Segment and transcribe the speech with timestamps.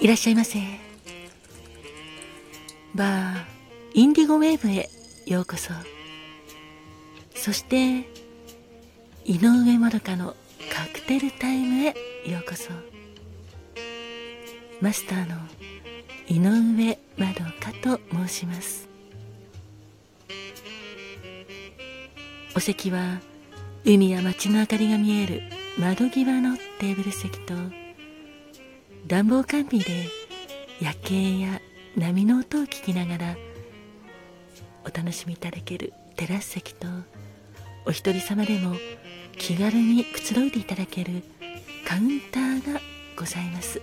[0.00, 0.60] いらっしゃいませ。
[2.94, 3.44] バー
[3.94, 4.88] インディゴウェーブへ
[5.26, 5.72] ようこそ。
[7.34, 8.08] そして
[9.24, 10.36] 井上まどかの
[10.72, 11.86] カクテルタイムへ
[12.30, 12.70] ようこそ。
[14.80, 15.36] マスターの
[16.28, 18.88] 井上まどかと申します。
[22.54, 23.20] お席は
[23.84, 25.42] 海や街の明かりが見える
[25.76, 27.54] 窓際のテーブル席と
[29.08, 30.06] 暖房完備で
[30.82, 31.62] 夜景や
[31.96, 33.36] 波の音を聞きながら
[34.84, 36.86] お楽しみいただけるテラス席と
[37.86, 38.76] お一人様でも
[39.38, 41.22] 気軽にくつろいでいただける
[41.86, 42.80] カウンターが
[43.16, 43.80] ございます。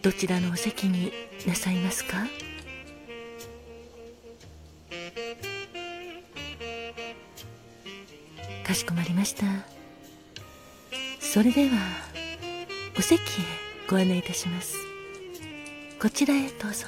[0.00, 1.12] どちらのお席に
[1.46, 2.26] なさいますか？
[8.66, 9.44] かしこまりました。
[11.32, 11.78] それでは
[12.98, 13.24] お席へ
[13.88, 14.76] ご案内いたします。
[15.98, 16.86] こちらへどうぞ。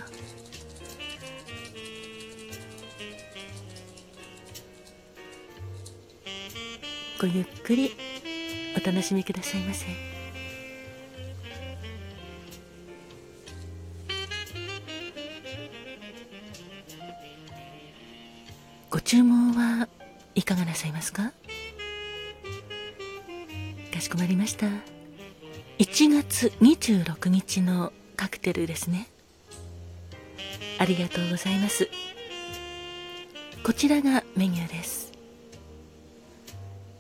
[7.19, 7.93] ごゆっくり
[8.77, 9.87] お楽しみくださいませ。
[18.91, 19.89] ご注文は
[20.35, 21.33] いかがなさいますか？
[23.95, 24.67] かしこまりました。
[25.79, 29.07] 1月26日のカクテルですね。
[30.81, 31.89] ありがとうございます。
[33.63, 35.13] こちらがメニューです。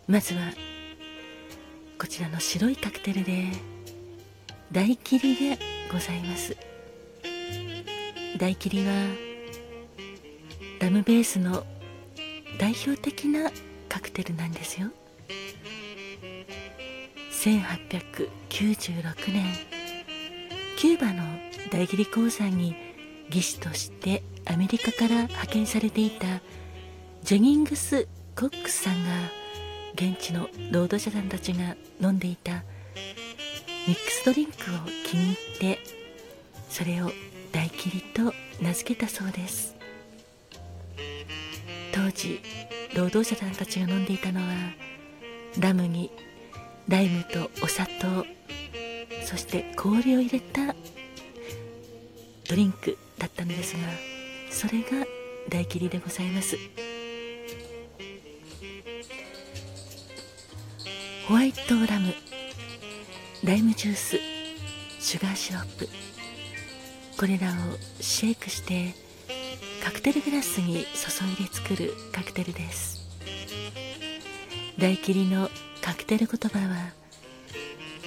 [0.06, 0.53] まずは
[1.98, 3.48] こちらの白いカクテルで
[4.70, 5.59] 大切りで
[5.91, 6.56] ございます。
[8.39, 8.92] 大切りは
[10.78, 11.65] ラムベースの
[12.61, 13.50] 代表的な
[13.89, 14.92] カクテルなんですよ。
[17.45, 19.44] 1896年
[20.78, 21.22] キューバの
[21.71, 22.75] 大切り鉱山に
[23.28, 26.41] 技師としてアメリカから派遣されていた
[27.22, 29.10] ジェニングス・コックスさんが
[29.93, 32.65] 現地の労働者さんたちが飲んでいた
[33.87, 34.54] ミックスドリンクを
[35.06, 35.78] 気に入って
[36.71, 37.10] それを
[37.53, 39.77] 大切りと名付けたそうです。
[41.93, 42.41] 当時
[42.97, 44.47] 労働者さんたちが飲んでいたのは
[45.60, 46.10] ラムに
[46.89, 48.27] ライムとお砂糖
[49.25, 50.75] そして氷を入れた
[52.49, 53.81] ドリンクだったのですが
[54.50, 55.06] それが
[55.49, 56.56] 大切りでございます。
[61.27, 62.12] ホワイトラム
[63.43, 64.19] ライムジュース
[65.01, 65.89] シュガーシロップ
[67.19, 67.53] これらを
[68.01, 68.95] シェイクして
[69.83, 73.09] カクテルグラスに注いで作るカクテルです。
[74.78, 75.49] 大切りの
[75.84, 76.93] カクテル言葉は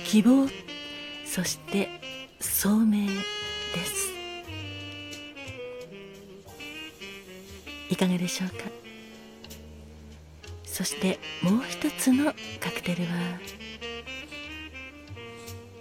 [0.04, 0.48] 希望
[1.28, 1.88] そして
[2.40, 3.14] 聡明で
[3.86, 4.08] す。
[7.92, 8.64] いかがでしょうか？
[10.66, 13.10] そしてもう一つのカクテルは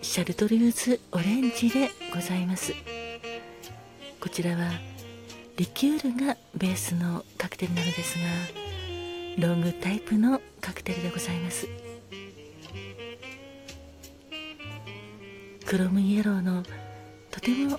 [0.03, 2.75] シャルトリューズオレンジでございます。
[4.21, 4.71] こちらは
[5.57, 8.19] リキュールがベースのカクテルなのです
[9.39, 11.67] がロングタイプのカクテルでございます。
[15.67, 16.63] クロムイエローの
[17.29, 17.77] とても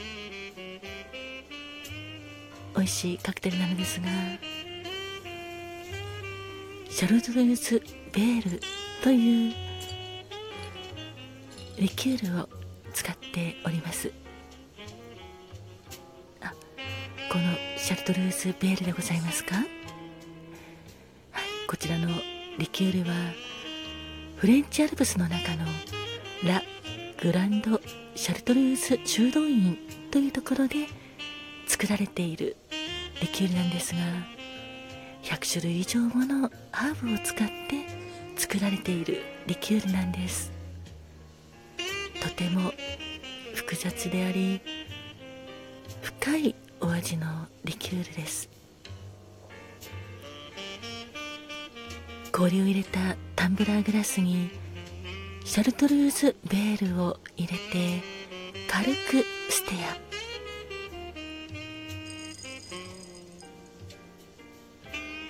[2.75, 4.07] 美味しいカクテルなのですが
[6.89, 7.81] シャルドルーズ・
[8.11, 8.59] ベール
[9.01, 9.53] という
[11.79, 12.49] リキュールを
[12.93, 14.11] 使っております。
[16.41, 16.51] あ
[17.31, 17.43] この
[17.77, 19.55] シャルトルーズ・ベールでございますか？
[19.55, 19.65] はい
[21.69, 22.09] こちらの
[22.57, 23.15] リキュールは
[24.35, 25.65] フレンチアルプスの中の
[26.43, 26.61] ラ・
[27.19, 27.81] グランド・
[28.15, 29.75] シャルトルーズ修道院
[30.11, 30.85] というところで
[31.65, 32.55] 作られている
[33.21, 33.99] リキュールなんですが
[35.23, 37.49] 100種類以上ものハーブを使って
[38.35, 40.51] 作られているリキュールなんです。
[42.21, 42.71] とても
[43.55, 44.61] 複雑であり
[46.01, 48.47] 深いお味のリキュールです。
[52.31, 54.51] 氷を入れたタンブラーグラスに
[55.47, 58.03] シャルトルーズベールを入れて
[58.69, 59.97] 軽くステア。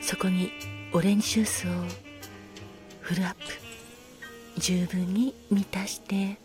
[0.01, 0.51] そこに
[0.91, 1.71] オレンジジュースを
[2.99, 3.41] フルアップ。
[4.59, 6.39] 十分に満たして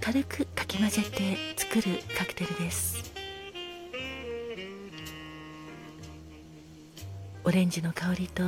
[0.00, 3.12] 軽くかき混ぜて作るカクテルです。
[7.42, 8.44] オレンジの香りと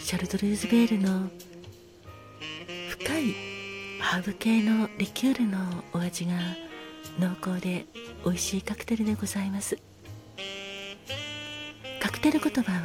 [0.00, 1.28] シャルトルーズベールの
[3.04, 3.34] 深い
[4.00, 5.58] ハーブ系のリキュールの
[5.92, 6.32] お味が
[7.18, 7.84] 濃厚で
[8.24, 9.76] 美味しいカクテルでございます。
[12.00, 12.78] カクテル言葉は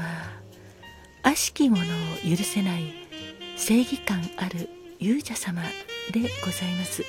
[1.23, 1.85] 悪しきものを
[2.29, 2.93] 許せない
[3.55, 4.67] 正義感ある
[4.99, 5.61] 勇者様
[6.11, 7.05] でございます。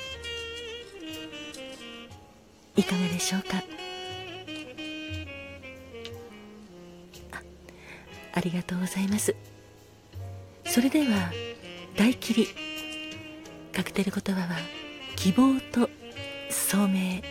[2.77, 3.57] いかがでしょうか？
[7.33, 7.41] あ
[8.35, 9.35] ありがとうございます。
[10.65, 11.29] それでは
[11.97, 12.70] 大切り。
[13.81, 14.59] カクテル言葉は
[15.15, 15.89] 希望と
[16.51, 17.23] 聡明。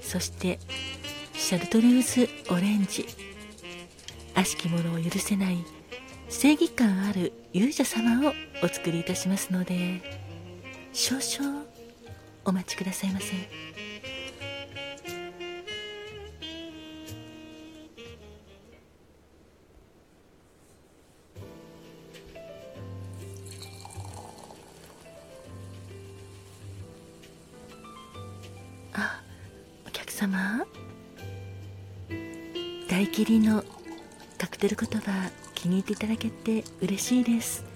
[0.00, 0.58] そして
[1.34, 3.04] シャルトルーズオレンジ。
[4.34, 5.58] 悪しき者を許せない
[6.30, 8.32] 正義感ある勇者様を
[8.62, 10.00] お作りいたしますので
[10.94, 11.64] 少々
[12.46, 13.34] お待ちくださいませ。
[30.16, 30.66] 様。
[32.88, 33.62] 大切りの
[34.38, 37.66] カクテル言葉気に入っていただけて嬉しいです。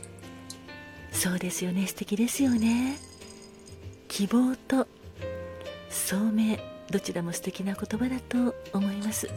[1.12, 1.86] そうですよね。
[1.86, 2.96] 素敵ですよね。
[4.08, 4.88] 希望と
[5.90, 6.56] 聡明
[6.90, 9.28] どちらも素敵な言葉だと思います。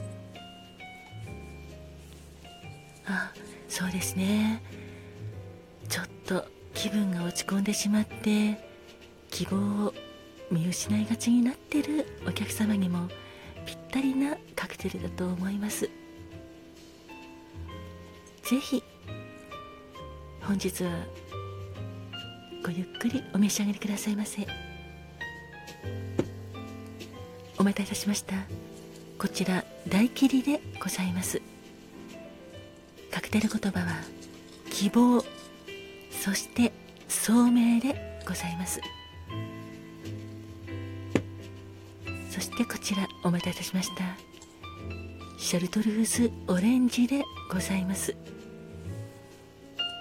[3.06, 3.34] あ
[3.68, 4.64] そうですね。
[5.90, 8.58] ちょっと気分が落ち込んでしまって
[9.30, 9.94] 希望を
[10.54, 13.10] 見失いがちになってるお客様にも
[13.66, 15.90] ぴったりなカクテルだと思います。
[18.44, 18.84] ぜひ
[20.42, 20.92] 本日は
[22.64, 24.46] ごゆっくりお召し上がりくださいませ。
[27.58, 28.36] お待たせいたしました。
[29.18, 31.42] こちら大切りでございます。
[33.10, 34.02] カクテル言葉は
[34.70, 35.24] 希望
[36.12, 36.74] そして
[37.08, 38.82] 聡明でございます。
[42.34, 44.04] そしてこちらお待たせしました。
[45.38, 47.22] シャルトルーズオレンジで
[47.52, 48.16] ございます。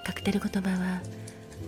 [0.06, 1.02] カクテル言葉は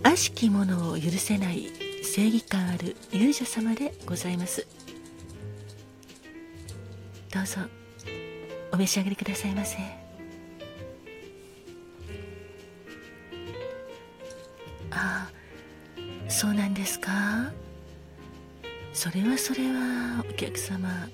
[0.01, 1.69] 悪しきものを許せない
[2.03, 4.65] 正義感ある勇者様でございます。
[7.31, 7.61] どうぞ
[8.71, 9.77] お召し上がりくださいませ。
[14.89, 15.29] ああ
[16.27, 17.51] そうなんですか？
[18.95, 21.09] それはそれはお客様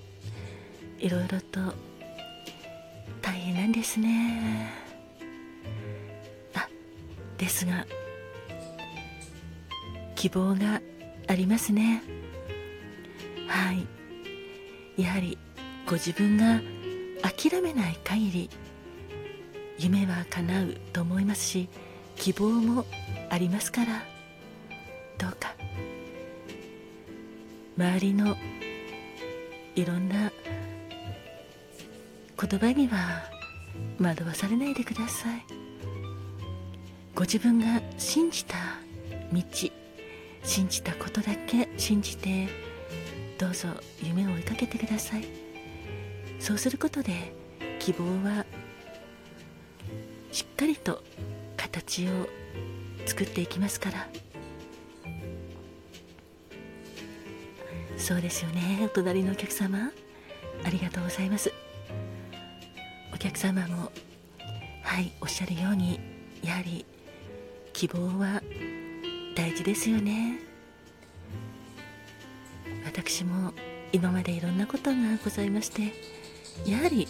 [0.99, 1.59] いろいろと
[3.23, 4.71] 大変なんですね。
[6.53, 6.69] あ
[7.39, 7.87] ですが
[10.15, 10.79] 希望が
[11.27, 12.03] ありますね。
[13.47, 13.87] はい。
[15.01, 15.39] やはり
[15.87, 16.61] ご自分が
[17.23, 18.49] 諦めない限り
[19.79, 21.67] 夢は叶うと思いますし
[22.15, 22.85] 希望も
[23.31, 24.03] ありますから
[25.17, 25.60] どうか
[27.77, 28.35] 周りの
[29.75, 30.31] いろんな
[32.39, 33.23] 言葉には
[33.99, 35.45] 惑わされないでください。
[37.15, 38.55] ご自分が信じた
[39.31, 39.41] 道
[40.43, 42.47] 信じたことだけ信じて
[43.37, 43.69] どうぞ
[44.01, 45.25] 夢を追いかけてください。
[46.39, 47.33] そうすることで
[47.79, 48.45] 希望は
[50.31, 51.03] しっかりと
[51.57, 52.27] 形を
[53.05, 54.07] 作っていきますから。
[58.01, 58.79] そうですよね。
[58.83, 59.91] お隣のお客様
[60.65, 61.53] ありがとうございます。
[63.13, 63.91] お客様も
[64.83, 65.99] はいおっしゃるように
[66.43, 66.83] やはり
[67.73, 68.41] 希望は
[69.35, 70.39] 大事ですよね。
[72.83, 73.53] 私も
[73.93, 75.93] 今までいろんなことがございまして
[76.65, 77.07] やはり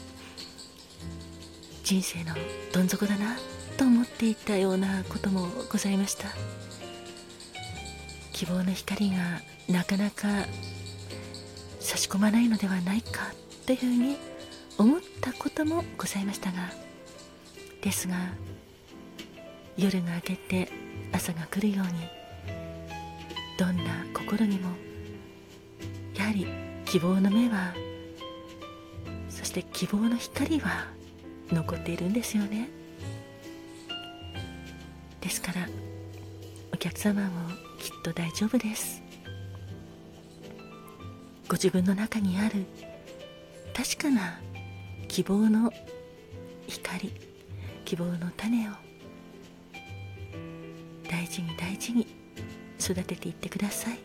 [1.84, 2.36] 人生の
[2.74, 3.38] どん底だな
[3.78, 6.28] と思っていたようなこともございました。
[8.34, 10.28] 希望の光がなかなか
[11.82, 13.34] 差し込まないのではないか
[13.66, 14.18] というふうに
[14.78, 16.70] 思ったこともございましたが
[17.82, 18.16] ですが
[19.78, 20.70] 夜が明けて
[21.12, 21.94] 朝が来るように
[23.58, 24.70] どんな心にも
[26.16, 26.48] やはり
[26.86, 27.74] 希望の目は
[29.30, 30.88] そして希望の光は
[31.52, 32.70] 残っているんですよね。
[35.20, 35.68] ですから
[36.74, 39.02] お客様もきっと大丈夫です。
[41.52, 42.66] ご自分の中にある
[43.76, 44.40] 確かな
[45.10, 45.74] 希望の
[46.66, 47.12] 光
[47.84, 48.72] 希望の種を
[51.10, 52.08] 大事に大事に
[52.80, 54.00] 育てていってください。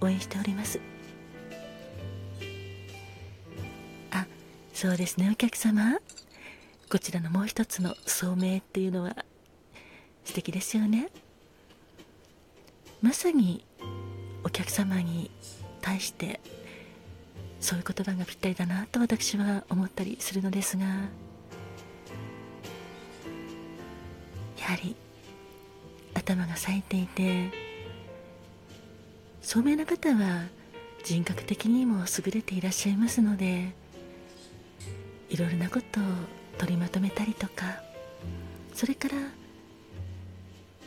[0.00, 0.78] 応援しております。
[4.12, 4.24] あ
[4.72, 5.98] そうですねお客様。
[6.88, 9.16] こちらのもう一つの聡明っていうのは
[10.24, 11.08] 素敵ですよね。
[13.02, 13.66] まさに
[14.44, 15.32] お客様に
[15.84, 16.40] 対して
[17.60, 20.90] そういう言葉がぴったりだなと私は思ったりするのですがや
[24.64, 24.96] はり
[26.14, 27.50] 頭が冴えていて
[29.42, 30.46] 聡明な方は
[31.04, 33.74] 人格的にも優れていらっしゃいますので
[35.28, 36.02] いろいろなことを
[36.56, 37.82] 取りまとめたりとか
[38.72, 39.16] それから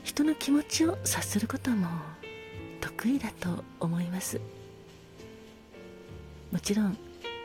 [0.04, 1.88] 人の気持ちを察することも
[2.82, 4.57] 得意だと思います。
[6.52, 6.98] もちろん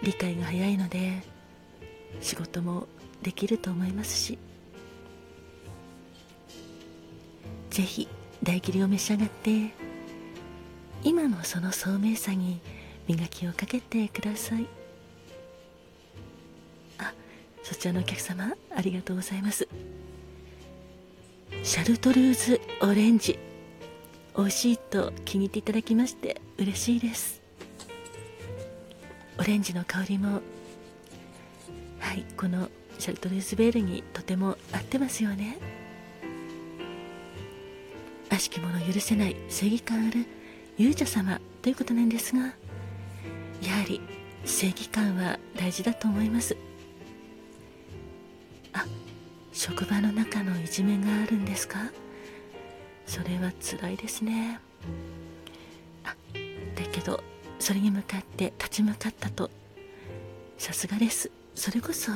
[0.02, 1.22] 理解が早いので
[2.20, 2.86] 仕事も
[3.22, 4.38] できると思いますし
[7.70, 8.08] ぜひ
[8.42, 9.70] 大切りを召し上がって
[11.02, 12.60] 今のその聡明さに
[13.08, 14.66] 磨きをかけてください。
[16.98, 17.12] あ
[17.62, 19.66] そちらのお客様ありがとうございます。
[21.64, 23.38] シャルトルーズオレンジ。
[24.36, 27.41] 美味しいと気に入っていただきまして嬉しいです。
[29.38, 30.40] オレンジの香りも。
[32.00, 35.58] はいこのシャルトルーズベールにとても合ってますよね。
[38.28, 40.26] 悪しき者許せない正義感ある
[40.78, 42.54] 勇者様ということなんですがやは
[43.88, 44.00] り
[44.44, 46.56] 正義感は大事だと思います。
[48.72, 48.84] あ
[49.52, 51.78] 職場の中のいじめがあるんですか？
[53.06, 54.58] それは辛いですね。
[56.04, 56.16] あ
[56.74, 57.22] だけど
[57.62, 59.48] それに向かって立ち向かったと。
[60.58, 61.30] さすがです。
[61.54, 62.10] それこそ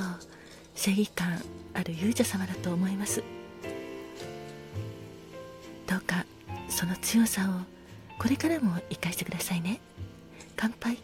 [0.74, 1.40] 正義感
[1.72, 3.22] ある勇者様だと思います。
[5.86, 6.26] どうか
[6.68, 7.52] その強さを
[8.20, 9.80] これからも生かしてくださいね。
[10.56, 10.98] 乾杯。